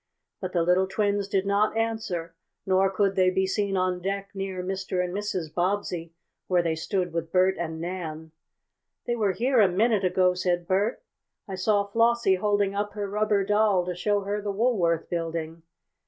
[0.39, 2.33] But the little twins did not answer,
[2.65, 5.03] nor could they be seen on deck near Mr.
[5.03, 5.53] and Mrs.
[5.53, 6.11] Bobbsey
[6.47, 8.31] where they stood with Bert and Nan.
[9.05, 11.03] "They were here a minute ago," said Bert.
[11.47, 15.61] "I saw Flossie holding up her rubber doll to show her the Woolworth Building."